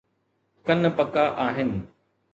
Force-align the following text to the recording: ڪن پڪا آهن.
ڪن 0.65 0.81
پڪا 0.97 1.25
آهن. 1.45 1.69